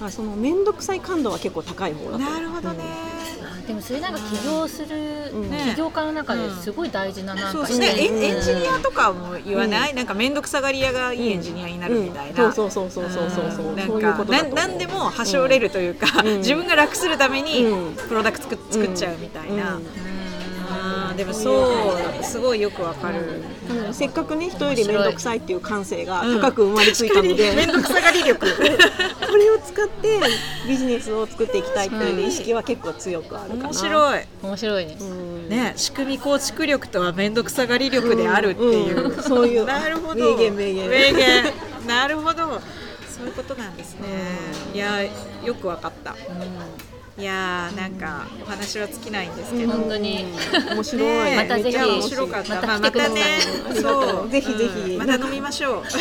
[0.00, 0.10] うん。
[0.10, 3.21] その面倒くさい感度は結構高い方だとなるほどね、あ
[3.66, 5.50] でもそれなんか起業するうん。
[5.50, 12.52] 起業家の中ですごい大事ななんかそうですね、うんエンジニアとかも言わない、なんか面倒くさがり屋がいいエンジニアになるみたいな、うん。
[12.52, 20.11] そうそうそうそうそうそう、なんそういうこかなとだと思うなんでもはしょれるというか、うん自分が楽するためにうんプロダクト作作っちゃうみたいな、うん
[21.14, 28.46] でもそうすごいよくわかる、なのでせっかくね人より面倒くさいっていう感性が高く生まれついたので、面倒くさがり力。
[29.32, 30.20] これを使って
[30.68, 33.64] ビジネスを作っていきたいっていう意識は結構強くあるかな。
[33.64, 34.20] 面白い。
[34.42, 35.48] 面白いね、うん。
[35.48, 39.16] ね、仕組み構築力とは面倒くさがり力であるっていう、うん。
[39.16, 39.64] うんそういう。
[39.66, 40.36] なるほど。
[40.36, 40.88] 名言名言。
[40.88, 41.52] 名言。
[41.86, 42.60] なるほど。
[43.08, 44.08] そういうことなんですね、
[44.74, 45.02] いや
[45.44, 46.16] よくわかった、
[47.22, 50.26] いやーなんかお話は尽きないんですけど、本当に、
[50.74, 51.36] 面白い。
[51.36, 51.78] またぜひ。
[51.78, 52.54] 面白かった。
[52.56, 53.14] またまあ来てください。
[53.14, 53.38] ね、
[53.80, 54.94] そう、 ぜひぜひ。
[54.94, 54.98] うん。
[54.98, 55.86] また飲みましょう。
[55.88, 56.00] ぜ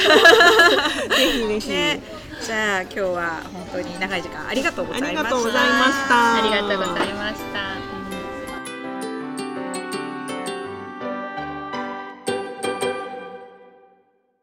[1.31, 1.69] ひぜひ。
[1.69, 2.01] ね、
[2.43, 5.19] じゃあ今日は本当に長い時間ありがとうございました。
[5.19, 6.33] ありがとうございました。
[6.37, 7.90] ありがとうございました